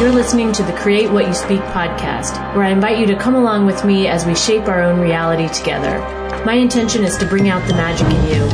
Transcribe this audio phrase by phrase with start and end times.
[0.00, 3.36] You're listening to the Create What You Speak podcast, where I invite you to come
[3.36, 6.00] along with me as we shape our own reality together.
[6.44, 8.46] My intention is to bring out the magic in you.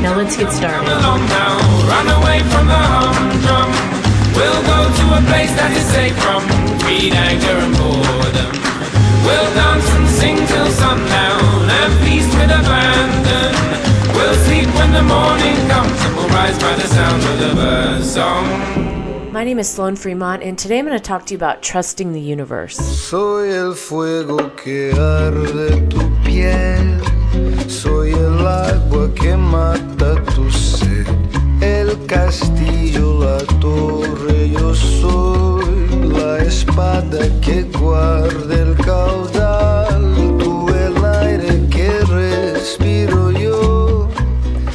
[0.00, 0.86] Now let's get started.
[0.86, 3.70] Run away from the humdrum.
[4.38, 6.46] We'll go to a place that is safe from
[6.86, 8.54] greed, anger, and boredom.
[9.26, 13.52] We'll dance and sing till sundown and feast with abandon.
[14.14, 17.46] We'll sleep when the morning comes and we'll rise by the sound of the.
[19.36, 22.14] My name is Sloan Fremont, and today I'm going to talk to you about trusting
[22.14, 22.78] the universe.
[22.78, 26.98] Soy el fuego que arde tu piel,
[27.68, 31.06] soy el agua que mata tu sed,
[31.60, 41.68] el castillo, la torre, yo soy la espada que guarda el caudal, tú el aire
[41.68, 43.35] que respiro.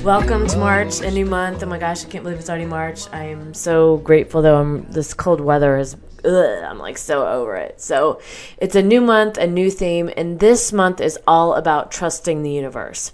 [0.03, 1.61] Welcome to March, a new month.
[1.61, 3.07] Oh my gosh, I can't believe it's already March.
[3.13, 4.59] I am so grateful though.
[4.59, 7.79] I'm this cold weather is ugh, I'm like so over it.
[7.79, 8.19] So,
[8.57, 12.49] it's a new month, a new theme, and this month is all about trusting the
[12.49, 13.13] universe.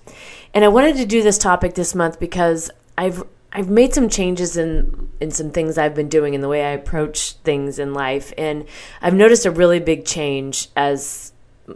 [0.54, 4.56] And I wanted to do this topic this month because I've I've made some changes
[4.56, 8.32] in in some things I've been doing in the way I approach things in life
[8.38, 8.66] and
[9.02, 11.34] I've noticed a really big change as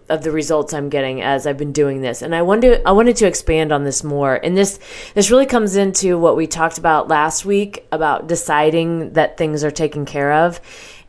[0.07, 2.21] of the results I'm getting as I've been doing this.
[2.21, 4.35] And I wanted I wanted to expand on this more.
[4.35, 4.79] And this
[5.13, 9.71] this really comes into what we talked about last week about deciding that things are
[9.71, 10.61] taken care of.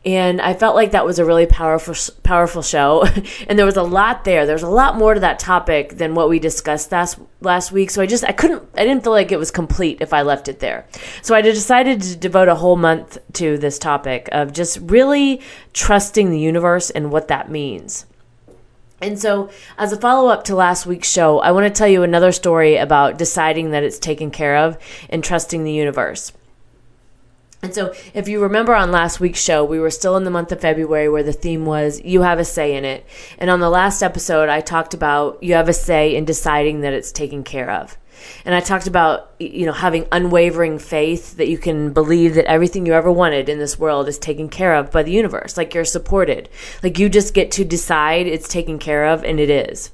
[0.05, 3.05] And I felt like that was a really powerful powerful show.
[3.47, 4.45] and there was a lot there.
[4.45, 7.89] There's a lot more to that topic than what we discussed last last week.
[7.89, 10.49] So I just I couldn't I didn't feel like it was complete if I left
[10.49, 10.85] it there.
[11.21, 15.39] So I decided to devote a whole month to this topic of just really
[15.71, 18.05] trusting the universe and what that means.
[19.03, 22.03] And so, as a follow up to last week's show, I want to tell you
[22.03, 24.77] another story about deciding that it's taken care of
[25.09, 26.31] and trusting the universe.
[27.61, 30.53] And so, if you remember on last week's show, we were still in the month
[30.53, 33.05] of February where the theme was you have a say in it.
[33.37, 36.93] And on the last episode, I talked about you have a say in deciding that
[36.93, 37.97] it's taken care of.
[38.45, 42.85] And I talked about, you know, having unwavering faith that you can believe that everything
[42.85, 45.57] you ever wanted in this world is taken care of by the universe.
[45.57, 46.49] Like you're supported.
[46.81, 49.91] Like you just get to decide it's taken care of and it is.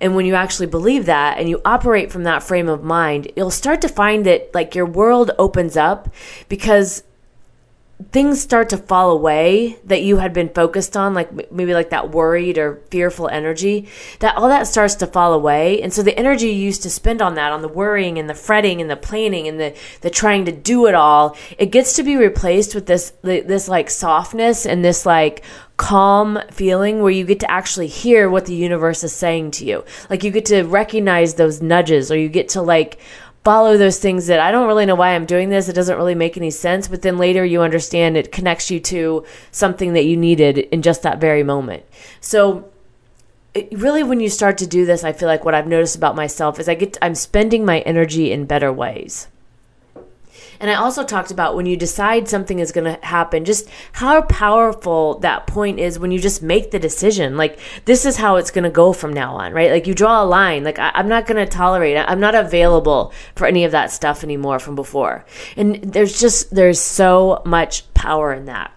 [0.00, 3.50] And when you actually believe that and you operate from that frame of mind, you'll
[3.50, 6.12] start to find that like your world opens up
[6.48, 7.02] because
[8.10, 12.10] things start to fall away that you had been focused on like maybe like that
[12.10, 13.88] worried or fearful energy
[14.20, 15.80] that all that starts to fall away.
[15.82, 18.34] And so the energy you used to spend on that on the worrying and the
[18.34, 22.02] fretting and the planning and the the trying to do it all it gets to
[22.02, 25.44] be replaced with this this like softness and this like
[25.76, 29.84] calm feeling where you get to actually hear what the universe is saying to you.
[30.08, 32.98] Like you get to recognize those nudges or you get to like
[33.44, 35.68] follow those things that I don't really know why I'm doing this.
[35.68, 36.88] It doesn't really make any sense.
[36.88, 41.02] But then later you understand it connects you to something that you needed in just
[41.02, 41.84] that very moment.
[42.20, 42.68] So,
[43.54, 46.16] it, really, when you start to do this, I feel like what I've noticed about
[46.16, 49.28] myself is I get I'm spending my energy in better ways.
[50.62, 54.22] And I also talked about when you decide something is going to happen, just how
[54.22, 57.36] powerful that point is when you just make the decision.
[57.36, 59.72] Like, this is how it's going to go from now on, right?
[59.72, 60.62] Like, you draw a line.
[60.62, 62.06] Like, I, am not going to tolerate it.
[62.08, 65.24] I'm not available for any of that stuff anymore from before.
[65.56, 68.72] And there's just, there's so much power in that.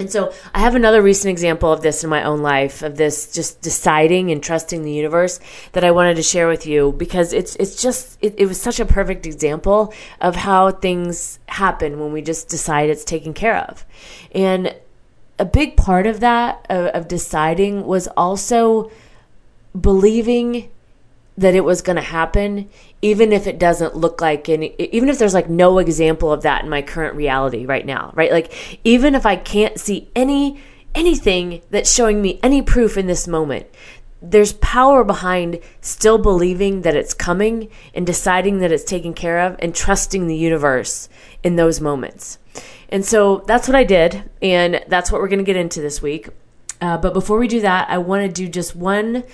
[0.00, 3.30] And so I have another recent example of this in my own life of this
[3.32, 5.38] just deciding and trusting the universe
[5.72, 8.80] that I wanted to share with you because it's it's just it, it was such
[8.80, 13.84] a perfect example of how things happen when we just decide it's taken care of.
[14.34, 14.74] And
[15.38, 18.90] a big part of that of, of deciding was also
[19.78, 20.70] believing
[21.40, 22.68] that it was going to happen
[23.00, 26.62] even if it doesn't look like any even if there's like no example of that
[26.62, 28.30] in my current reality right now right?
[28.30, 30.60] Like even if i can't see any
[30.94, 33.66] anything that's showing me any proof in this moment
[34.22, 39.56] there's power behind still believing that it's coming and deciding that it's taken care of
[39.60, 41.08] and trusting the universe
[41.42, 42.38] in those moments.
[42.90, 46.02] And so that's what i did and that's what we're going to get into this
[46.02, 46.28] week.
[46.82, 49.24] Uh, but before we do that i want to do just one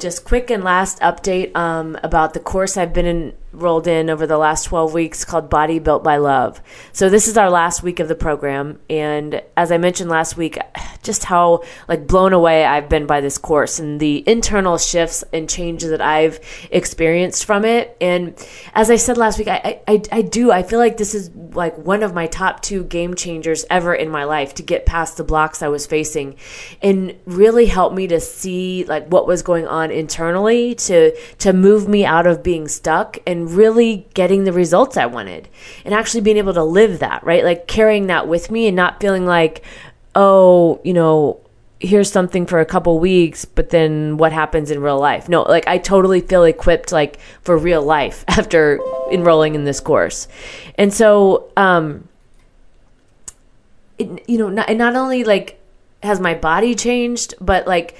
[0.00, 4.38] just quick and last update um, about the course I've been enrolled in over the
[4.38, 6.60] last 12 weeks called Body Built by Love.
[6.92, 10.58] So this is our last week of the program and as I mentioned last week
[11.02, 15.48] just how like blown away I've been by this course and the internal shifts and
[15.48, 18.34] changes that I've experienced from it and
[18.74, 21.76] as I said last week I I, I do I feel like this is like
[21.78, 25.24] one of my top 2 game changers ever in my life to get past the
[25.24, 26.36] blocks I was facing
[26.82, 31.88] and really help me to see like what was going on internally to to move
[31.88, 35.48] me out of being stuck and really getting the results I wanted
[35.84, 37.44] and actually being able to live that, right?
[37.44, 39.64] Like carrying that with me and not feeling like,
[40.14, 41.40] oh, you know,
[41.80, 45.28] here's something for a couple weeks, but then what happens in real life?
[45.28, 48.78] No, like I totally feel equipped like for real life after
[49.10, 50.28] enrolling in this course.
[50.76, 52.06] And so, um,
[53.98, 55.58] it, you know, not, not only like
[56.02, 57.96] has my body changed, but like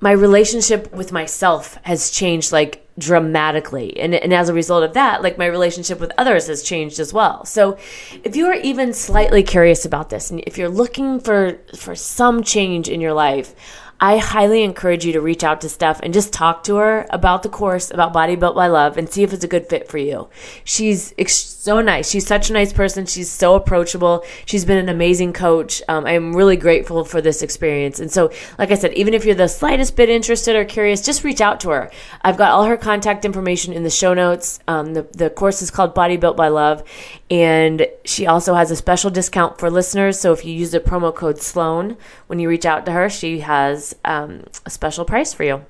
[0.00, 3.98] my relationship with myself has changed like dramatically.
[3.98, 7.12] And, and as a result of that, like my relationship with others has changed as
[7.12, 7.44] well.
[7.44, 7.78] So
[8.24, 12.42] if you are even slightly curious about this and if you're looking for for some
[12.42, 13.54] change in your life,
[14.02, 17.44] I highly encourage you to reach out to Steph and just talk to her about
[17.44, 19.96] the course, about Body Built by Love, and see if it's a good fit for
[19.96, 20.28] you.
[20.64, 22.10] She's ex- so nice.
[22.10, 23.06] She's such a nice person.
[23.06, 24.24] She's so approachable.
[24.44, 25.80] She's been an amazing coach.
[25.86, 28.00] Um, I'm really grateful for this experience.
[28.00, 31.22] And so, like I said, even if you're the slightest bit interested or curious, just
[31.22, 31.88] reach out to her.
[32.22, 34.58] I've got all her contact information in the show notes.
[34.66, 36.82] Um, the, the course is called Body Built by Love,
[37.30, 40.18] and she also has a special discount for listeners.
[40.18, 41.96] So if you use the promo code Sloan
[42.26, 45.64] when you reach out to her, she has um, a special price for you.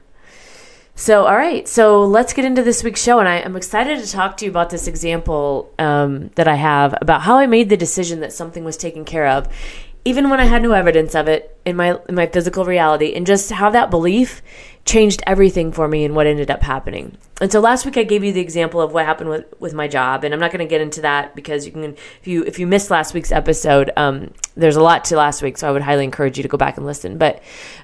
[0.95, 1.67] So, all right.
[1.67, 3.19] So let's get into this week's show.
[3.19, 6.95] And I, am excited to talk to you about this example um, that I have
[7.01, 9.49] about how I made the decision that something was taken care of,
[10.05, 13.27] even when I had no evidence of it in my in my physical reality, and
[13.27, 14.43] just how that belief
[14.85, 17.17] changed everything for me and what ended up happening.
[17.41, 19.87] And so last week I gave you the example of what happened with, with my
[19.87, 22.59] job, and I'm not going to get into that because you can if you if
[22.59, 25.83] you missed last week's episode, um, there's a lot to last week, so I would
[25.83, 27.17] highly encourage you to go back and listen.
[27.17, 27.43] But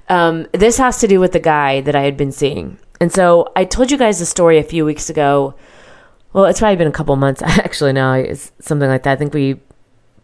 [0.08, 3.52] um, this has to do with the guy that I had been seeing, and so
[3.54, 5.54] I told you guys the story a few weeks ago.
[6.32, 8.12] Well, it's probably been a couple months actually now.
[8.14, 9.12] It's something like that.
[9.12, 9.60] I think we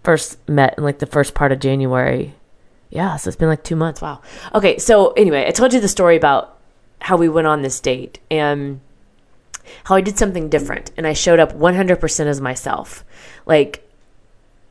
[0.04, 2.34] first met in like the first part of January.
[2.90, 4.00] Yeah, so it's been like two months.
[4.00, 4.20] Wow.
[4.54, 6.56] Okay, so anyway, I told you the story about
[7.00, 8.80] how we went on this date and
[9.84, 13.04] how I did something different and I showed up 100% as myself.
[13.46, 13.88] Like,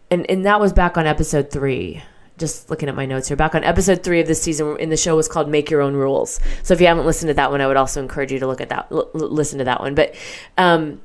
[0.09, 2.01] and, and that was back on episode three.
[2.37, 4.97] Just looking at my notes here, back on episode three of this season, in the
[4.97, 7.61] show was called "Make Your Own Rules." So if you haven't listened to that one,
[7.61, 9.93] I would also encourage you to look at that, l- listen to that one.
[9.93, 10.15] But
[10.57, 10.99] um,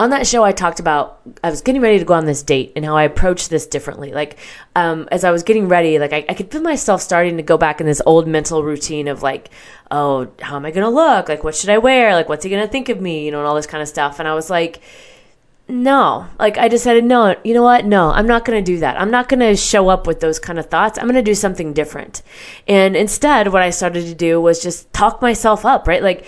[0.00, 2.72] on that show, I talked about I was getting ready to go on this date
[2.76, 4.12] and how I approached this differently.
[4.12, 4.38] Like,
[4.76, 7.58] um, as I was getting ready, like I, I, could feel myself starting to go
[7.58, 9.50] back in this old mental routine of like,
[9.90, 11.28] oh, how am I to look?
[11.28, 12.14] Like, what should I wear?
[12.14, 13.24] Like, what's he to think of me?
[13.24, 14.20] You know, and all this kind of stuff.
[14.20, 14.80] And I was like,
[15.70, 17.84] no, like I decided, no, you know what?
[17.84, 18.98] No, I'm not going to do that.
[18.98, 20.98] I'm not going to show up with those kind of thoughts.
[20.98, 22.22] I'm going to do something different.
[22.66, 26.02] And instead, what I started to do was just talk myself up, right?
[26.02, 26.24] Like,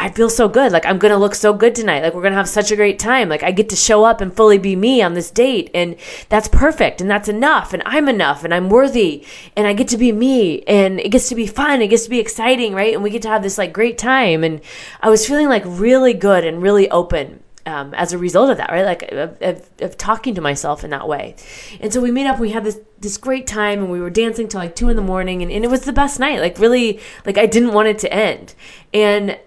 [0.00, 0.72] I feel so good.
[0.72, 2.02] Like I'm going to look so good tonight.
[2.02, 3.28] Like we're going to have such a great time.
[3.28, 5.94] Like I get to show up and fully be me on this date and
[6.30, 9.98] that's perfect and that's enough and I'm enough and I'm worthy and I get to
[9.98, 11.82] be me and it gets to be fun.
[11.82, 12.94] It gets to be exciting, right?
[12.94, 14.62] And we get to have this like great time and
[15.02, 17.42] I was feeling like really good and really open.
[17.66, 18.86] Um, as a result of that, right?
[18.86, 21.36] Like of, of, of, talking to myself in that way.
[21.78, 24.48] And so we made up, we had this, this great time and we were dancing
[24.48, 26.40] till like two in the morning and, and it was the best night.
[26.40, 28.54] Like really, like I didn't want it to end.
[28.94, 29.38] And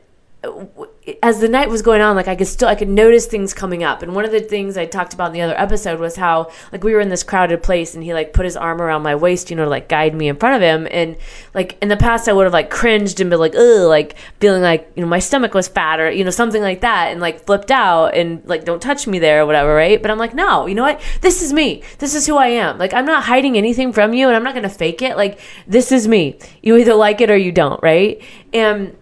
[1.22, 3.84] as the night was going on, like I could still I could notice things coming
[3.84, 4.02] up.
[4.02, 6.84] And one of the things I talked about in the other episode was how like
[6.84, 9.50] we were in this crowded place and he like put his arm around my waist,
[9.50, 10.88] you know, to like guide me in front of him.
[10.92, 11.18] And
[11.54, 14.62] like in the past I would have like cringed and been like, ugh, like feeling
[14.62, 17.46] like, you know, my stomach was fat or, you know, something like that and like
[17.46, 20.02] flipped out and like don't touch me there or whatever, right?
[20.02, 21.02] But I'm like, no, you know what?
[21.22, 21.84] This is me.
[22.00, 22.78] This is who I am.
[22.78, 25.16] Like I'm not hiding anything from you and I'm not gonna fake it.
[25.16, 26.38] Like this is me.
[26.62, 28.22] You either like it or you don't, right?
[28.54, 28.96] And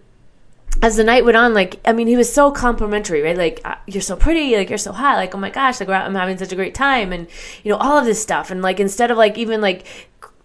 [0.80, 3.36] as the night went on, like I mean, he was so complimentary, right?
[3.36, 6.14] Like uh, you're so pretty, like you're so hot, like oh my gosh, like I'm
[6.14, 7.28] having such a great time, and
[7.62, 9.84] you know all of this stuff, and like instead of like even like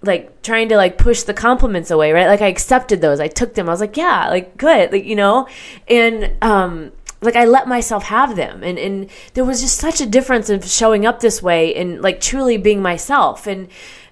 [0.01, 2.27] like trying to like push the compliments away, right?
[2.27, 5.15] Like I accepted those, I took them, I was like yeah, like good, like you
[5.15, 5.47] know,
[5.87, 6.91] and um
[7.21, 10.65] like I let myself have them and and there was just such a difference of
[10.69, 13.69] showing up this way and like truly being myself and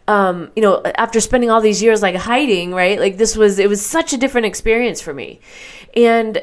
[0.07, 2.99] um, you know, after spending all these years like hiding, right?
[2.99, 5.39] Like this was it was such a different experience for me.
[5.95, 6.41] And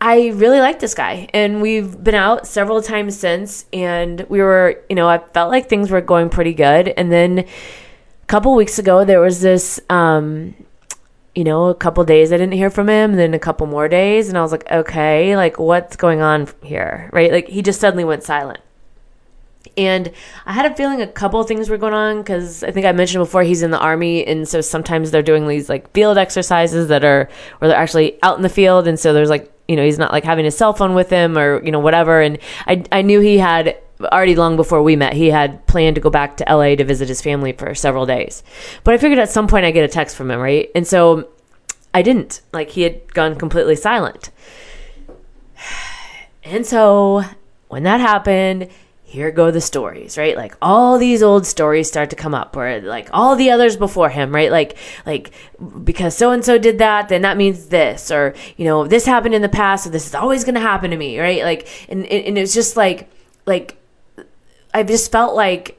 [0.00, 3.66] I really like this guy, and we've been out several times since.
[3.72, 6.88] And we were, you know, I felt like things were going pretty good.
[6.88, 7.46] And then a
[8.26, 10.54] couple weeks ago, there was this, um,
[11.34, 14.28] you know, a couple days I didn't hear from him, then a couple more days,
[14.28, 17.30] and I was like, okay, like what's going on here, right?
[17.30, 18.60] Like he just suddenly went silent.
[19.76, 20.10] And
[20.46, 23.22] I had a feeling a couple things were going on because I think I mentioned
[23.22, 27.04] before he's in the army, and so sometimes they're doing these like field exercises that
[27.04, 29.98] are where they're actually out in the field, and so there's like you know he's
[29.98, 32.20] not like having his cell phone with him or you know whatever.
[32.20, 36.00] And I I knew he had already long before we met he had planned to
[36.00, 38.42] go back to LA to visit his family for several days,
[38.82, 40.70] but I figured at some point I'd get a text from him, right?
[40.74, 41.28] And so
[41.92, 44.30] I didn't like he had gone completely silent,
[46.44, 47.24] and so
[47.68, 48.68] when that happened,
[49.10, 50.36] here go the stories, right?
[50.36, 54.08] Like all these old stories start to come up where like all the others before
[54.08, 54.52] him, right?
[54.52, 55.32] Like like
[55.82, 59.34] because so and so did that, then that means this or you know, this happened
[59.34, 61.42] in the past, so this is always going to happen to me, right?
[61.42, 63.10] Like and and it was just like
[63.46, 63.76] like
[64.72, 65.76] I just felt like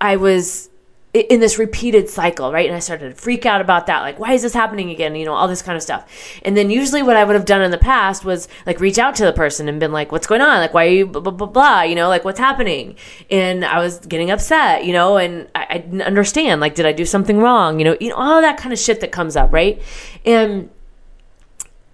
[0.00, 0.70] I was
[1.18, 2.66] in this repeated cycle, right?
[2.66, 4.00] And I started to freak out about that.
[4.00, 5.14] Like, why is this happening again?
[5.14, 6.10] You know, all this kind of stuff.
[6.42, 9.14] And then usually what I would have done in the past was like reach out
[9.16, 10.58] to the person and been like, what's going on?
[10.58, 11.82] Like, why are you blah, blah, blah, blah?
[11.82, 12.96] You know, like what's happening?
[13.30, 16.60] And I was getting upset, you know, and I, I didn't understand.
[16.60, 17.78] Like, did I do something wrong?
[17.78, 19.82] You know, you know, all that kind of shit that comes up, right?
[20.24, 20.70] And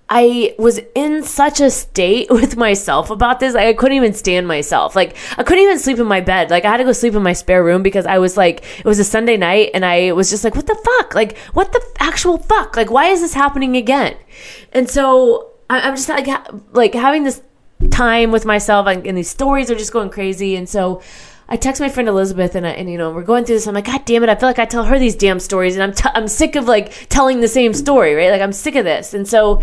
[0.08, 3.54] I was in such a state with myself about this.
[3.54, 4.94] Like, I couldn't even stand myself.
[4.94, 6.50] Like, I couldn't even sleep in my bed.
[6.50, 8.84] Like, I had to go sleep in my spare room because I was like, it
[8.84, 11.14] was a Sunday night and I was just like, what the fuck?
[11.14, 12.76] Like, what the actual fuck?
[12.76, 14.16] Like, why is this happening again?
[14.72, 16.28] And so I'm just like,
[16.72, 17.42] like having this
[17.90, 20.56] time with myself and these stories are just going crazy.
[20.56, 21.02] And so,
[21.48, 23.66] I text my friend Elizabeth and, I, and you know we're going through this.
[23.66, 24.28] I'm like, God damn it!
[24.28, 26.66] I feel like I tell her these damn stories, and I'm t- I'm sick of
[26.66, 28.30] like telling the same story, right?
[28.30, 29.14] Like I'm sick of this.
[29.14, 29.62] And so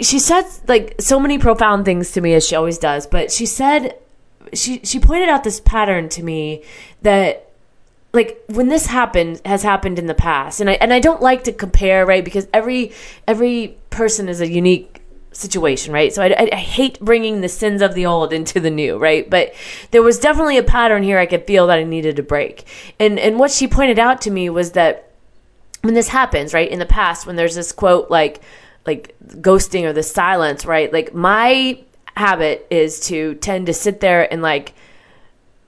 [0.00, 3.06] she said like so many profound things to me as she always does.
[3.06, 3.98] But she said
[4.52, 6.62] she she pointed out this pattern to me
[7.02, 7.50] that
[8.12, 11.44] like when this happened has happened in the past and I and I don't like
[11.44, 12.92] to compare right because every
[13.26, 14.97] every person is a unique
[15.38, 16.12] situation right?
[16.12, 19.28] So I, I, hate bringing the sins of the old into the new right?
[19.28, 19.54] But
[19.92, 22.66] there was definitely a pattern here I could feel that I needed to break.
[22.98, 25.10] And and what she pointed out to me was that
[25.82, 28.40] when this happens right in the past when there's this quote like
[28.86, 30.92] like ghosting or the silence right?
[30.92, 31.78] Like my
[32.16, 34.74] habit is to tend to sit there and like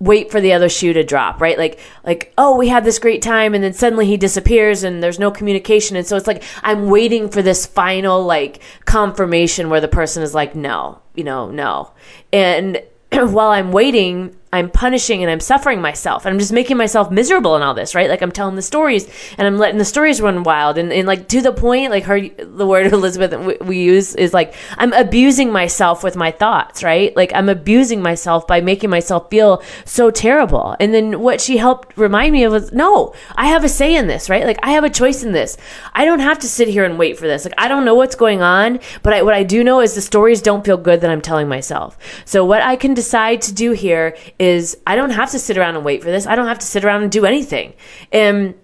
[0.01, 1.59] wait for the other shoe to drop, right?
[1.59, 5.19] Like like oh, we had this great time and then suddenly he disappears and there's
[5.19, 9.89] no communication and so it's like I'm waiting for this final like confirmation where the
[9.89, 11.93] person is like no, you know, no.
[12.33, 16.27] And while I'm waiting, I'm punishing and I'm suffering myself.
[16.27, 18.11] And I'm just making myself miserable in all this, right?
[18.11, 20.77] Like I'm telling the stories and I'm letting the stories run wild.
[20.77, 24.55] And, and like to the point, like her, the word Elizabeth we, use is like,
[24.77, 27.15] I'm abusing myself with my thoughts, right?
[27.17, 30.77] Like I'm abusing myself by making myself feel so terrible.
[30.81, 34.09] And then what she helped remind me of was, no, I have a say in
[34.09, 34.45] this, right?
[34.45, 35.57] Like I have a choice in this.
[35.95, 37.45] I don't have to sit here and wait for this.
[37.45, 40.01] Like I don't know what's going on, but I, what I do know is the
[40.01, 41.97] stories don't feel good that I'm telling myself.
[42.25, 45.77] So what I can decide to do here is I don't have to sit around
[45.77, 46.27] and wait for this.
[46.27, 47.75] I don't have to sit around and do anything.
[48.11, 48.55] And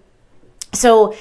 [0.73, 1.15] so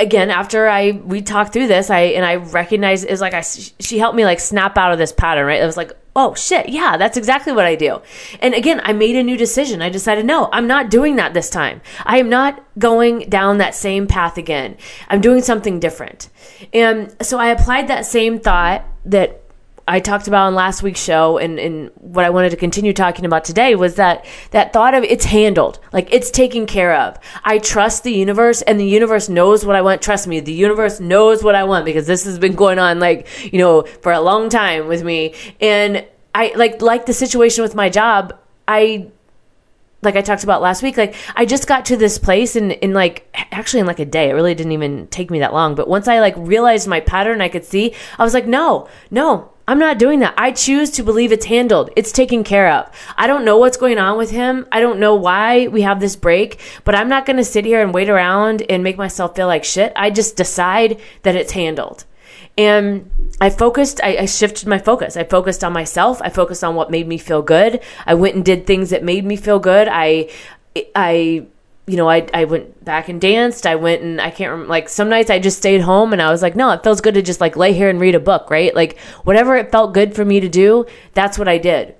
[0.00, 3.98] again after i we talked through this i and i recognized is like i she
[3.98, 5.62] helped me like snap out of this pattern right?
[5.62, 8.02] It was like oh shit yeah that's exactly what i do.
[8.40, 9.80] And again i made a new decision.
[9.80, 11.80] I decided no i'm not doing that this time.
[12.04, 14.76] I am not going down that same path again.
[15.08, 16.28] I'm doing something different.
[16.72, 19.41] And so i applied that same thought that
[19.88, 23.24] I talked about on last week's show and, and what I wanted to continue talking
[23.24, 27.18] about today was that that thought of it's handled, like it's taken care of.
[27.44, 30.00] I trust the universe and the universe knows what I want.
[30.00, 33.26] Trust me, the universe knows what I want because this has been going on like,
[33.52, 35.34] you know, for a long time with me.
[35.60, 39.08] And I like like the situation with my job, I
[40.02, 42.92] like I talked about last week, like I just got to this place in, in
[42.92, 44.30] like actually in like a day.
[44.30, 45.74] It really didn't even take me that long.
[45.74, 49.51] But once I like realized my pattern I could see, I was like, no, no,
[49.68, 50.34] I'm not doing that.
[50.36, 51.90] I choose to believe it's handled.
[51.94, 52.90] It's taken care of.
[53.16, 54.66] I don't know what's going on with him.
[54.72, 57.80] I don't know why we have this break, but I'm not going to sit here
[57.80, 59.92] and wait around and make myself feel like shit.
[59.94, 62.04] I just decide that it's handled.
[62.58, 65.16] And I focused, I, I, shifted my focus.
[65.16, 66.20] I focused on myself.
[66.22, 67.80] I focused on what made me feel good.
[68.04, 69.88] I went and did things that made me feel good.
[69.90, 70.28] I,
[70.94, 71.46] I,
[71.86, 73.66] you know, I, I went back and danced.
[73.66, 76.30] I went and I can't remember, like some nights I just stayed home and I
[76.30, 78.50] was like, no, it feels good to just like lay here and read a book,
[78.50, 78.74] right?
[78.74, 81.96] Like whatever it felt good for me to do, that's what I did.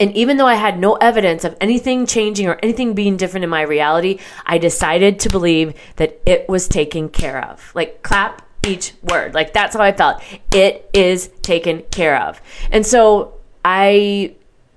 [0.00, 3.50] And even though I had no evidence of anything changing or anything being different in
[3.50, 7.72] my reality, I decided to believe that it was taken care of.
[7.74, 9.34] Like clap each word.
[9.34, 10.22] Like that's how I felt.
[10.52, 12.40] It is taken care of.
[12.70, 14.36] And so I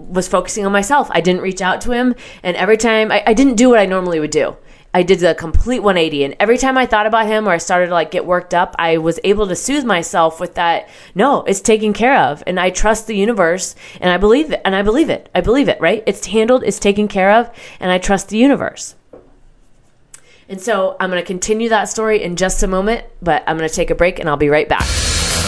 [0.09, 1.09] was focusing on myself.
[1.11, 2.15] I didn't reach out to him.
[2.43, 4.57] And every time I, I didn't do what I normally would do.
[4.93, 7.87] I did the complete 180 and every time I thought about him or I started
[7.87, 11.61] to like get worked up, I was able to soothe myself with that, no, it's
[11.61, 15.09] taken care of and I trust the universe and I believe it and I believe
[15.09, 15.29] it.
[15.33, 16.03] I believe it, right?
[16.05, 18.95] It's handled, it's taken care of and I trust the universe.
[20.49, 23.69] And so I'm going to continue that story in just a moment, but I'm going
[23.69, 24.85] to take a break and I'll be right back.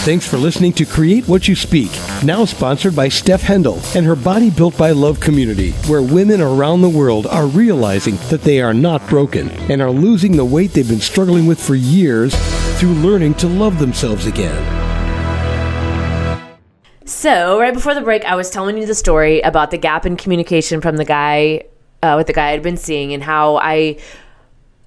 [0.04, 1.90] Thanks for listening to Create What You Speak,
[2.22, 6.82] now sponsored by Steph Hendel and her Body Built by Love community, where women around
[6.82, 10.86] the world are realizing that they are not broken and are losing the weight they've
[10.86, 12.34] been struggling with for years
[12.78, 14.54] through learning to love themselves again.
[17.06, 20.18] So, right before the break, I was telling you the story about the gap in
[20.18, 21.64] communication from the guy
[22.02, 23.96] uh, with the guy I'd been seeing and how I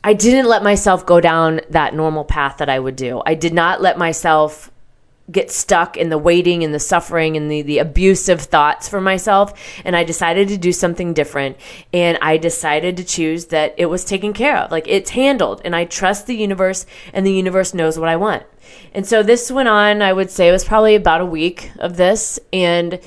[0.04, 3.24] I didn't let myself go down that normal path that I would do.
[3.26, 4.72] I did not let myself
[5.32, 9.54] get stuck in the waiting and the suffering and the, the abusive thoughts for myself.
[9.84, 11.58] And I decided to do something different.
[11.94, 14.72] And I decided to choose that it was taken care of.
[14.72, 15.62] Like it's handled.
[15.66, 18.44] And I trust the universe and the universe knows what I want.
[18.94, 21.98] And so this went on, I would say it was probably about a week of
[21.98, 22.40] this.
[22.54, 23.00] And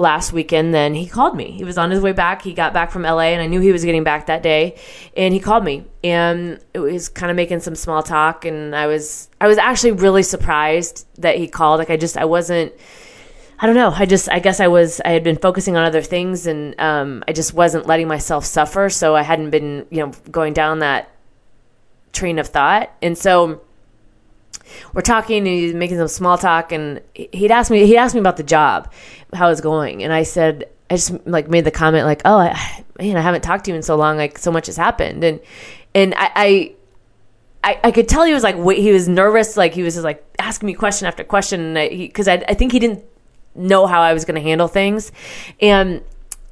[0.00, 1.52] last weekend then he called me.
[1.52, 2.42] He was on his way back.
[2.42, 4.76] He got back from la and i knew he was getting back that day
[5.16, 5.84] and he called me.
[6.02, 9.92] And it was kind of making some small talk and i was i was actually
[9.92, 11.78] really surprised that he called.
[11.78, 12.72] Like i just i wasn't
[13.60, 13.90] i don't know.
[13.90, 17.22] I just i guess i was i had been focusing on other things and um,
[17.28, 21.10] i just wasn't letting myself suffer so i hadn't been you know going down that
[22.12, 22.90] train of thought.
[23.02, 23.60] And so
[24.92, 28.20] we're talking and he's making some small talk and he'd asked me he'd asked me
[28.20, 28.92] about the job
[29.34, 32.84] how it's going and i said i just like made the comment like oh I,
[32.98, 35.40] man i haven't talked to you in so long like so much has happened and
[35.94, 36.74] and i, I
[37.62, 40.04] I, I could tell he was like wait, he was nervous like he was just
[40.04, 43.04] like asking me question after question because I, I think he didn't
[43.54, 45.12] know how I was going to handle things
[45.60, 46.02] and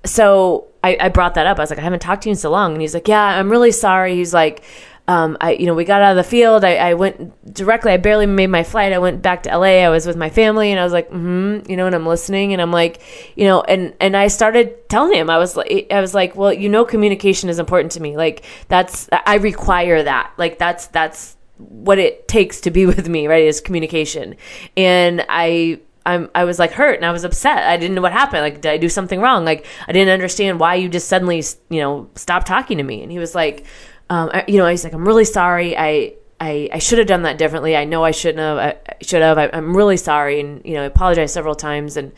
[0.04, 1.58] so I, I brought that up.
[1.58, 3.22] I was like I haven't talked to you in so long and he's like yeah
[3.22, 4.62] I'm really sorry he's like
[5.08, 6.64] um, I, you know, we got out of the field.
[6.64, 7.92] I, I, went directly.
[7.92, 8.92] I barely made my flight.
[8.92, 9.82] I went back to LA.
[9.82, 12.52] I was with my family, and I was like, hmm you know, and I'm listening,
[12.52, 13.00] and I'm like,
[13.34, 16.52] you know, and and I started telling him, I was like, I was like, well,
[16.52, 18.18] you know, communication is important to me.
[18.18, 20.34] Like that's, I require that.
[20.36, 23.44] Like that's that's what it takes to be with me, right?
[23.44, 24.36] Is communication,
[24.76, 27.64] and I I'm, I was like hurt and I was upset.
[27.64, 28.40] I didn't know what happened.
[28.40, 29.44] Like, did I do something wrong?
[29.44, 33.02] Like, I didn't understand why you just suddenly, you know, stopped talking to me.
[33.02, 33.66] And he was like,
[34.10, 35.76] um, I, you know, he's like, I'm really sorry.
[35.76, 37.76] I, I, I should have done that differently.
[37.76, 38.58] I know I shouldn't have.
[38.58, 39.38] I, I should have.
[39.38, 40.40] I, am really sorry.
[40.40, 41.96] And, you know, I apologized several times.
[41.96, 42.12] And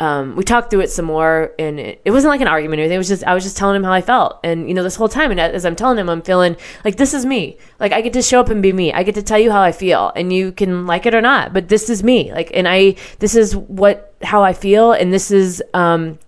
[0.00, 1.52] um, we talked through it some more.
[1.58, 2.96] And it, it, wasn't like an argument or anything.
[2.96, 4.40] It was just, I was just telling him how I felt.
[4.42, 7.14] And, you know, this whole time, and as I'm telling him, I'm feeling like this
[7.14, 7.58] is me.
[7.78, 8.92] Like, I get to show up and be me.
[8.92, 10.12] I get to tell you how I feel.
[10.16, 11.52] And you can like it or not.
[11.52, 12.32] But this is me.
[12.32, 14.92] Like, and I, this is what, how I feel.
[14.92, 16.18] And this is, um,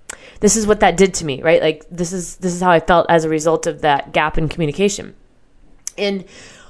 [0.40, 1.62] this is what that did to me, right?
[1.62, 4.48] Like this is this is how I felt as a result of that gap in
[4.48, 5.14] communication.
[5.96, 6.24] And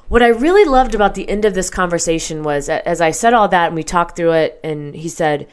[0.09, 3.48] what I really loved about the end of this conversation was as I said all
[3.48, 5.48] that and we talked through it and he said,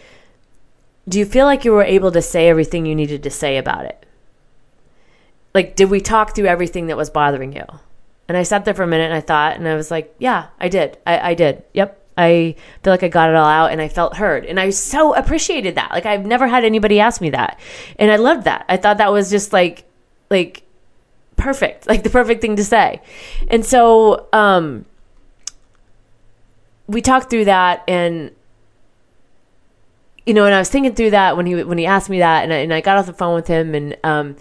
[1.08, 3.86] "Do you feel like you were able to say everything you needed to say about
[3.86, 4.04] it?"
[5.54, 7.66] Like did we talk through everything that was bothering you?
[8.28, 10.48] And I sat there for a minute and I thought and I was like, "Yeah,
[10.60, 10.98] I did.
[11.06, 11.64] I, I did.
[11.74, 11.97] Yep.
[12.18, 14.46] I feel like I got it all out and I felt heard.
[14.46, 15.92] And I so appreciated that.
[15.92, 17.60] Like I've never had anybody ask me that.
[18.00, 18.66] And I loved that.
[18.68, 19.86] I thought that was just like
[20.30, 20.64] like
[21.36, 21.88] perfect.
[21.88, 23.02] Like the perfect thing to say.
[23.50, 24.86] And so um
[26.88, 28.32] we talked through that and
[30.26, 32.44] you know, and I was thinking through that when he when he asked me that
[32.44, 34.36] and I, and I got off the phone with him and um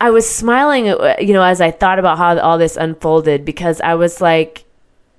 [0.00, 3.94] I was smiling, you know, as I thought about how all this unfolded because I
[3.94, 4.65] was like,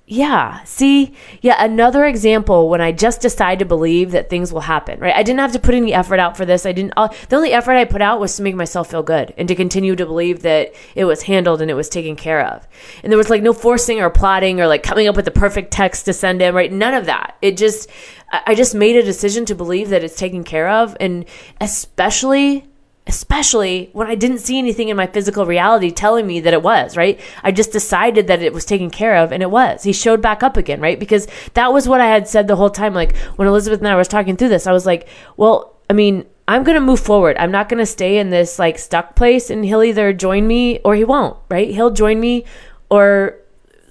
[0.09, 0.63] yeah.
[0.63, 5.13] See, yeah, another example when I just decide to believe that things will happen, right?
[5.13, 6.65] I didn't have to put any effort out for this.
[6.65, 9.33] I didn't, uh, the only effort I put out was to make myself feel good
[9.37, 12.65] and to continue to believe that it was handled and it was taken care of.
[13.03, 15.71] And there was like no forcing or plotting or like coming up with the perfect
[15.71, 16.71] text to send him, right?
[16.71, 17.35] None of that.
[17.41, 17.89] It just,
[18.31, 20.95] I just made a decision to believe that it's taken care of.
[21.01, 21.25] And
[21.59, 22.65] especially
[23.07, 26.97] especially when I didn't see anything in my physical reality telling me that it was,
[26.97, 27.19] right?
[27.43, 29.83] I just decided that it was taken care of and it was.
[29.83, 30.99] He showed back up again, right?
[30.99, 32.93] Because that was what I had said the whole time.
[32.93, 36.25] Like when Elizabeth and I was talking through this, I was like, well, I mean,
[36.47, 37.37] I'm going to move forward.
[37.37, 40.79] I'm not going to stay in this like stuck place and he'll either join me
[40.79, 41.69] or he won't, right?
[41.69, 42.45] He'll join me
[42.89, 43.39] or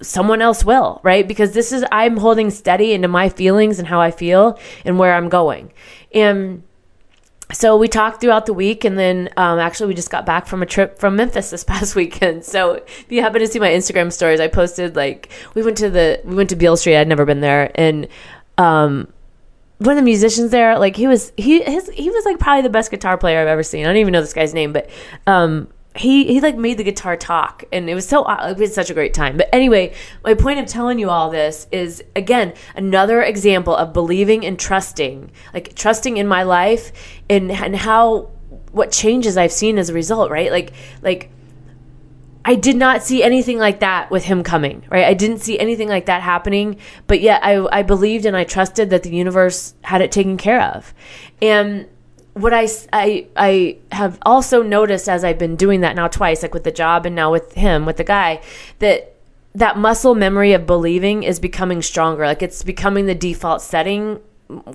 [0.01, 1.27] someone else will, right?
[1.27, 5.13] Because this is, I'm holding steady into my feelings and how I feel and where
[5.13, 5.73] I'm going.
[6.13, 6.63] And,
[7.51, 10.61] so we talked throughout the week and then um, actually we just got back from
[10.61, 12.43] a trip from memphis this past weekend.
[12.43, 15.89] So if you happen to see my instagram stories i posted like we went to
[15.89, 16.97] the we went to beale street.
[16.97, 17.71] I'd never been there.
[17.75, 18.07] And
[18.57, 19.07] um,
[19.77, 22.69] one of the musicians there like he was he his he was like probably the
[22.69, 23.85] best guitar player i've ever seen.
[23.85, 24.89] I don't even know this guy's name but
[25.25, 28.89] um, he he like made the guitar talk and it was so it was such
[28.89, 33.21] a great time but anyway my point of telling you all this is again another
[33.21, 36.91] example of believing and trusting like trusting in my life
[37.29, 38.29] and and how
[38.71, 41.31] what changes i've seen as a result right like like
[42.47, 45.03] I did not see anything like that with him coming, right?
[45.03, 48.89] I didn't see anything like that happening, but yet I, I believed and I trusted
[48.89, 50.93] that the universe had it taken care of.
[51.41, 51.89] And
[52.39, 56.53] what I, I, I have also noticed as I've been doing that now twice, like
[56.53, 58.41] with the job and now with him, with the guy,
[58.79, 59.13] that
[59.55, 62.25] that muscle memory of believing is becoming stronger.
[62.25, 64.19] Like it's becoming the default setting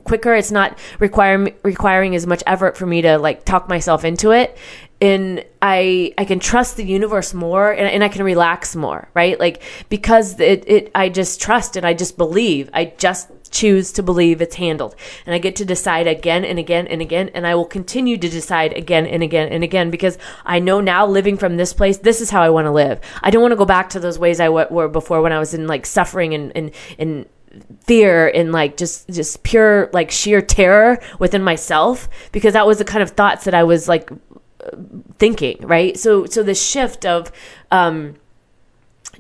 [0.05, 0.35] quicker.
[0.35, 4.57] It's not requiring requiring as much effort for me to like talk myself into it.
[5.01, 9.39] And I I can trust the universe more and, and I can relax more, right?
[9.39, 12.71] Like because it, it I just trust and I just believe.
[12.73, 14.97] I just choose to believe it's handled.
[15.27, 17.31] And I get to decide again and again and again.
[17.35, 21.07] And I will continue to decide again and again and again because I know now
[21.07, 23.01] living from this place, this is how I want to live.
[23.23, 25.39] I don't want to go back to those ways I w- were before when I
[25.39, 27.27] was in like suffering and, and, and,
[27.83, 32.85] fear and like just just pure like sheer terror within myself because that was the
[32.85, 34.11] kind of thoughts that I was like
[35.19, 37.33] thinking right so so the shift of
[37.71, 38.15] um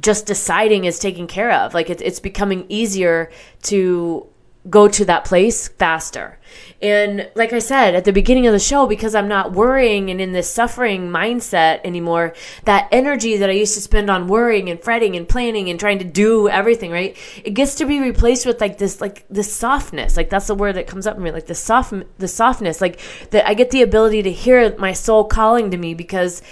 [0.00, 1.74] just deciding is taken care of.
[1.74, 3.30] Like it's it's becoming easier
[3.64, 4.26] to
[4.70, 6.38] go to that place faster.
[6.80, 10.20] And like I said at the beginning of the show, because I'm not worrying and
[10.20, 14.80] in this suffering mindset anymore, that energy that I used to spend on worrying and
[14.80, 17.16] fretting and planning and trying to do everything, right?
[17.44, 20.16] It gets to be replaced with like this, like this softness.
[20.16, 22.80] Like that's the word that comes up for me, like the soft, the softness.
[22.80, 26.42] Like that I get the ability to hear my soul calling to me because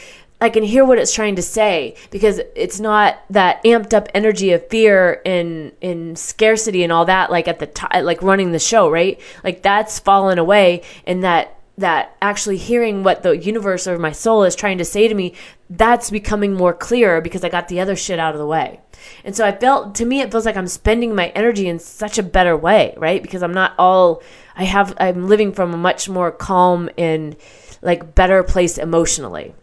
[0.40, 4.52] I can hear what it's trying to say because it's not that amped up energy
[4.52, 8.58] of fear and in scarcity and all that like at the time like running the
[8.58, 13.98] show right like that's fallen away and that that actually hearing what the universe or
[13.98, 15.34] my soul is trying to say to me
[15.68, 18.80] that's becoming more clear because I got the other shit out of the way.
[19.24, 22.18] And so I felt to me it feels like I'm spending my energy in such
[22.18, 23.22] a better way, right?
[23.22, 24.22] Because I'm not all
[24.56, 27.36] I have I'm living from a much more calm and
[27.82, 29.54] like better place emotionally.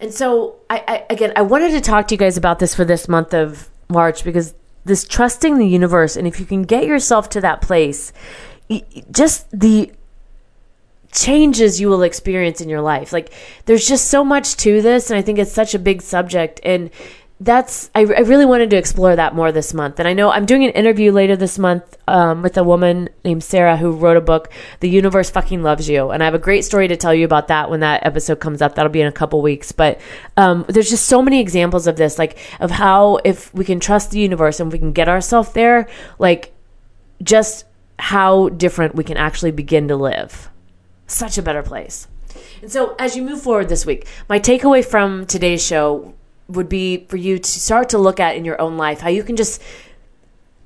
[0.00, 2.84] And so, I, I, again, I wanted to talk to you guys about this for
[2.84, 7.28] this month of March because this trusting the universe, and if you can get yourself
[7.30, 8.12] to that place,
[9.10, 9.92] just the
[11.12, 13.12] changes you will experience in your life.
[13.12, 13.32] Like,
[13.66, 16.60] there's just so much to this, and I think it's such a big subject.
[16.64, 16.90] And
[17.40, 19.98] that's I, I really wanted to explore that more this month.
[19.98, 23.42] And i know i'm doing an interview later this month um, with a woman named
[23.42, 26.10] sarah who wrote a book the universe fucking loves you.
[26.10, 28.60] And i have a great story to tell you about that when that episode comes
[28.60, 28.74] up.
[28.74, 29.72] That'll be in a couple weeks.
[29.72, 30.00] But
[30.36, 34.10] um, there's just so many examples of this like of how if we can trust
[34.10, 36.52] the universe and we can get ourselves there like
[37.22, 37.64] just
[37.98, 40.50] how different we can actually begin to live.
[41.06, 42.06] Such a better place.
[42.62, 46.14] And so as you move forward this week my takeaway from today's show
[46.50, 49.22] would be for you to start to look at in your own life how you
[49.22, 49.62] can just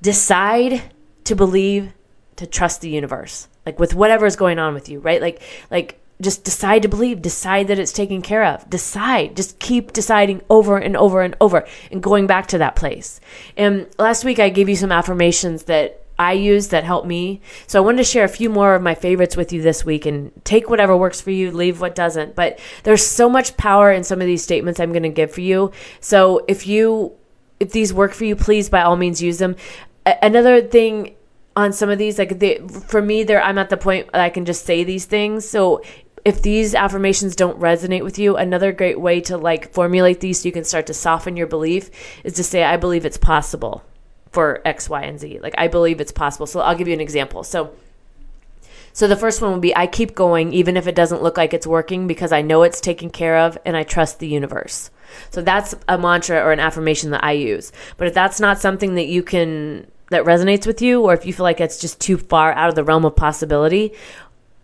[0.03, 0.83] decide
[1.25, 1.93] to believe
[2.37, 5.21] to trust the universe like with whatever is going on with you right?
[5.21, 9.93] Like like just decide to believe decide that it's taken care of decide just keep
[9.93, 13.21] deciding over and over and over and going back to that place.
[13.57, 17.41] And last week i gave you some affirmations that I use that help me.
[17.67, 20.07] So I wanted to share a few more of my favorites with you this week
[20.07, 22.37] and take whatever works for you, leave what doesn't.
[22.37, 25.41] But there's so much power in some of these statements I'm going to give for
[25.41, 25.73] you.
[26.01, 27.13] So if you
[27.61, 29.57] if these work for you, please by all means use them.
[30.07, 31.17] A- another thing
[31.57, 34.31] on some of these like they, for me there I'm at the point that I
[34.31, 35.49] can just say these things.
[35.49, 35.83] So
[36.25, 40.47] if these affirmations don't resonate with you, another great way to like formulate these so
[40.47, 41.91] you can start to soften your belief
[42.23, 43.85] is to say I believe it's possible
[44.35, 45.39] for X, Y, and Z.
[45.41, 46.47] Like I believe it's possible.
[46.47, 47.45] So I'll give you an example.
[47.45, 47.73] So
[48.93, 51.55] so the first one would be I keep going even if it doesn't look like
[51.55, 54.91] it's working because I know it's taken care of and I trust the universe.
[55.31, 57.73] So that's a mantra or an affirmation that I use.
[57.97, 61.33] But if that's not something that you can that resonates with you or if you
[61.33, 63.93] feel like it's just too far out of the realm of possibility,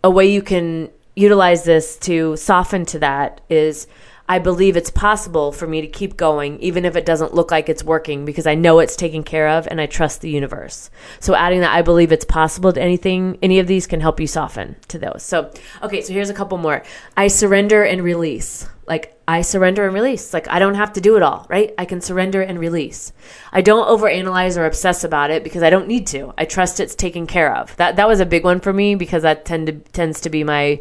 [0.03, 3.87] a way you can utilize this to soften to that is
[4.31, 7.67] I believe it's possible for me to keep going, even if it doesn't look like
[7.67, 10.89] it's working, because I know it's taken care of and I trust the universe.
[11.19, 14.27] So adding that I believe it's possible to anything, any of these can help you
[14.27, 15.21] soften to those.
[15.21, 15.51] So,
[15.83, 16.81] okay, so here's a couple more.
[17.17, 18.69] I surrender and release.
[18.87, 20.33] Like, I surrender and release.
[20.33, 21.73] Like, I don't have to do it all, right?
[21.77, 23.11] I can surrender and release.
[23.51, 26.33] I don't overanalyze or obsess about it because I don't need to.
[26.37, 27.75] I trust it's taken care of.
[27.75, 30.45] That that was a big one for me because that tend to, tends to be
[30.45, 30.79] my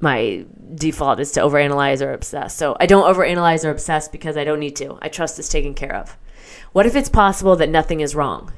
[0.00, 2.56] my default is to overanalyze or obsess.
[2.56, 4.98] So I don't overanalyze or obsess because I don't need to.
[5.02, 6.16] I trust it's taken care of.
[6.72, 8.52] What if it's possible that nothing is wrong?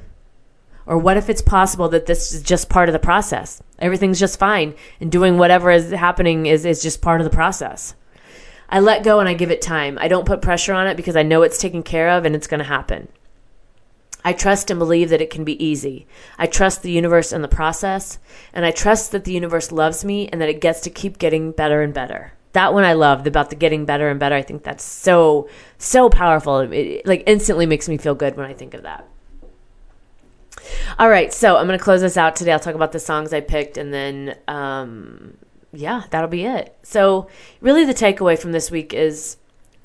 [0.85, 3.61] Or what if it's possible that this is just part of the process?
[3.79, 7.95] Everything's just fine and doing whatever is happening is, is just part of the process.
[8.69, 9.97] I let go and I give it time.
[10.01, 12.47] I don't put pressure on it because I know it's taken care of and it's
[12.47, 13.07] going to happen.
[14.23, 16.07] I trust and believe that it can be easy.
[16.37, 18.19] I trust the universe and the process,
[18.53, 21.51] and I trust that the universe loves me and that it gets to keep getting
[21.51, 22.33] better and better.
[22.53, 24.35] That one I loved about the getting better and better.
[24.35, 26.59] I think that's so, so powerful.
[26.59, 29.07] It, like instantly makes me feel good when I think of that.
[30.99, 32.51] All right, so I'm going to close this out today.
[32.51, 35.37] I'll talk about the songs I picked and then, um,
[35.73, 36.77] yeah, that'll be it.
[36.83, 37.27] So,
[37.59, 39.37] really, the takeaway from this week is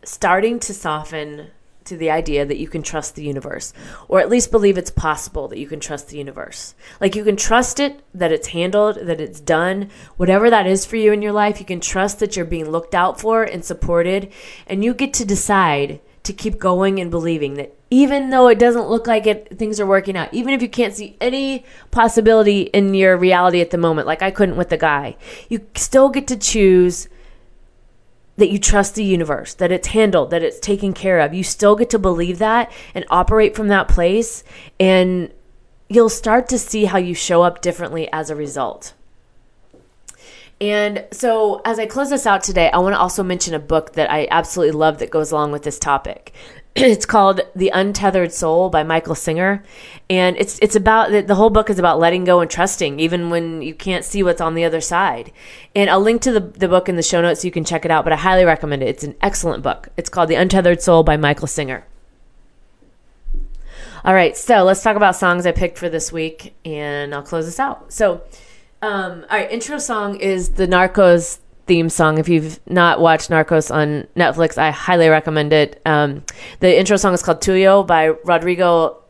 [0.05, 1.51] starting to soften
[1.89, 3.73] to the idea that you can trust the universe,
[4.09, 6.75] or at least believe it's possible that you can trust the universe.
[7.01, 10.97] Like you can trust it, that it's handled, that it's done, whatever that is for
[10.97, 14.33] you in your life, you can trust that you're being looked out for and supported,
[14.67, 18.91] and you get to decide to keep going and believing that even though it doesn't
[18.91, 22.93] look like it things are working out even if you can't see any possibility in
[22.93, 25.17] your reality at the moment like i couldn't with the guy
[25.49, 27.09] you still get to choose
[28.39, 31.77] that you trust the universe that it's handled that it's taken care of you still
[31.77, 34.43] get to believe that and operate from that place
[34.81, 35.31] and
[35.89, 38.95] you'll start to see how you show up differently as a result
[40.61, 43.93] and so, as I close this out today, I want to also mention a book
[43.93, 46.35] that I absolutely love that goes along with this topic.
[46.77, 49.65] It's called The Untethered Soul by Michael Singer,
[50.09, 53.63] and it's it's about the whole book is about letting go and trusting, even when
[53.63, 55.33] you can't see what's on the other side.
[55.75, 57.85] And I'll link to the the book in the show notes so you can check
[57.85, 58.05] it out.
[58.05, 58.89] But I highly recommend it.
[58.89, 59.89] It's an excellent book.
[59.97, 61.85] It's called The Untethered Soul by Michael Singer.
[64.05, 67.47] All right, so let's talk about songs I picked for this week, and I'll close
[67.47, 67.93] this out.
[67.93, 68.23] So.
[68.81, 72.19] Um, all right, intro song is the Narcos theme song.
[72.19, 75.81] If you've not watched Narcos on Netflix, I highly recommend it.
[75.87, 76.25] Um,
[76.61, 79.03] the intro song is called Tuyo by Rodrigo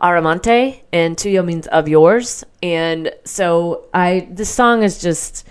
[0.00, 2.44] Amarante, and Tuyo means of yours.
[2.62, 5.46] And so I, this song is just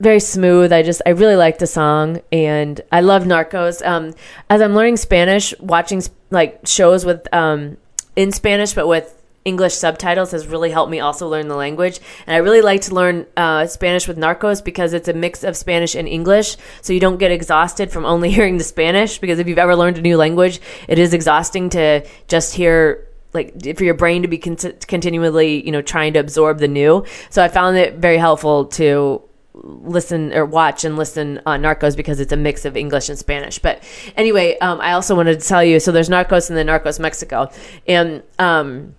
[0.00, 0.72] very smooth.
[0.72, 3.84] I just I really like the song and I love Narcos.
[3.86, 4.14] Um,
[4.50, 7.76] as I'm learning Spanish, watching like shows with um,
[8.16, 12.00] in Spanish but with English subtitles has really helped me also learn the language.
[12.26, 15.56] And I really like to learn uh, Spanish with Narcos because it's a mix of
[15.56, 16.56] Spanish and English.
[16.80, 19.98] So you don't get exhausted from only hearing the Spanish because if you've ever learned
[19.98, 24.38] a new language, it is exhausting to just hear like for your brain to be
[24.38, 27.04] con- continually, you know, trying to absorb the new.
[27.30, 29.22] So I found it very helpful to
[29.54, 33.58] listen or watch and listen on Narcos because it's a mix of English and Spanish.
[33.58, 33.82] But
[34.16, 37.50] anyway, um, I also wanted to tell you so there's Narcos and then Narcos Mexico.
[37.86, 38.94] And um,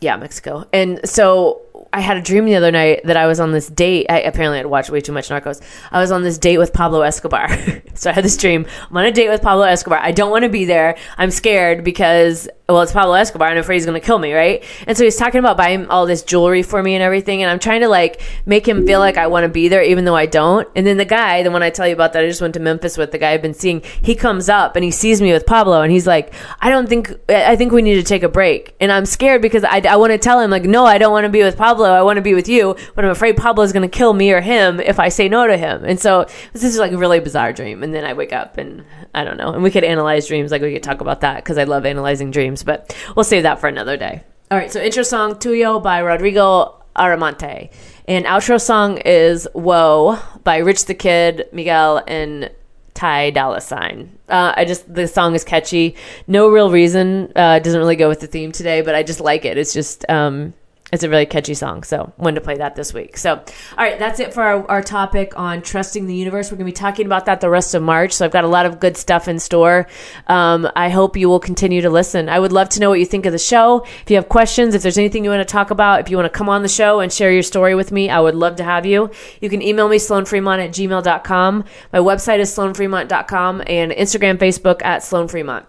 [0.00, 0.64] yeah, Mexico.
[0.72, 4.06] And so I had a dream the other night that I was on this date.
[4.08, 5.60] I apparently had watched way too much Narcos.
[5.90, 7.48] I was on this date with Pablo Escobar.
[7.94, 8.66] so I had this dream.
[8.90, 9.98] I'm on a date with Pablo Escobar.
[9.98, 10.96] I don't want to be there.
[11.16, 13.48] I'm scared because well, it's Pablo Escobar.
[13.48, 14.62] I'm afraid he's going to kill me, right?
[14.86, 17.42] And so he's talking about buying all this jewelry for me and everything.
[17.42, 20.04] And I'm trying to like make him feel like I want to be there, even
[20.04, 20.68] though I don't.
[20.76, 22.60] And then the guy, the one I tell you about that I just went to
[22.60, 25.46] Memphis with, the guy I've been seeing, he comes up and he sees me with
[25.46, 28.76] Pablo and he's like, I don't think, I think we need to take a break.
[28.80, 31.24] And I'm scared because I, I want to tell him, like, no, I don't want
[31.24, 31.86] to be with Pablo.
[31.86, 32.76] I want to be with you.
[32.94, 35.46] But I'm afraid Pablo is going to kill me or him if I say no
[35.46, 35.86] to him.
[35.86, 37.82] And so this is like a really bizarre dream.
[37.82, 39.54] And then I wake up and I don't know.
[39.54, 40.50] And we could analyze dreams.
[40.50, 42.57] Like we could talk about that because I love analyzing dreams.
[42.62, 44.22] But we'll save that for another day.
[44.50, 44.72] All right.
[44.72, 47.70] So intro song Tuyo by Rodrigo Amarante.
[48.06, 52.50] And outro song is Whoa by Rich the Kid, Miguel, and
[52.94, 54.18] Ty Dolla Sign.
[54.28, 55.94] Uh, I just the song is catchy.
[56.26, 57.32] No real reason.
[57.36, 59.56] Uh, doesn't really go with the theme today, but I just like it.
[59.56, 60.54] It's just um,
[60.90, 61.82] it's a really catchy song.
[61.82, 63.16] So wanted to play that this week.
[63.18, 63.44] So all
[63.76, 66.50] right, that's it for our, our topic on trusting the universe.
[66.50, 68.12] We're gonna be talking about that the rest of March.
[68.12, 69.86] So I've got a lot of good stuff in store.
[70.26, 72.28] Um, I hope you will continue to listen.
[72.28, 73.84] I would love to know what you think of the show.
[74.02, 76.32] If you have questions, if there's anything you want to talk about, if you want
[76.32, 78.64] to come on the show and share your story with me, I would love to
[78.64, 79.10] have you.
[79.40, 81.64] You can email me sloanfremont at gmail.com.
[81.92, 85.66] My website is sloanfremont.com and Instagram, Facebook at Sloan Fremont.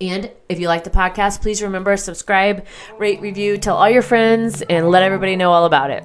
[0.00, 2.66] And if you like the podcast, please remember subscribe,
[2.98, 6.04] rate, review, tell all your friends, and let everybody know all about it.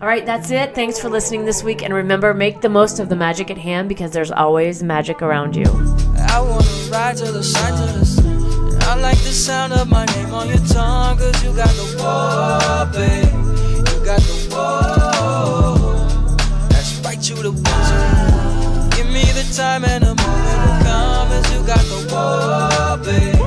[0.00, 0.74] All right, that's it.
[0.74, 1.82] Thanks for listening this week.
[1.82, 5.54] And remember, make the most of the magic at hand because there's always magic around
[5.54, 5.66] you.
[6.16, 6.40] I
[6.90, 8.86] ride to sun, to.
[8.86, 13.24] I like the sound of my name on your tongue, cause you got the babe.
[13.24, 14.48] You got the.
[16.70, 17.52] That's right, you the.
[18.96, 20.69] Give me the time and moment
[22.10, 23.39] for, baby.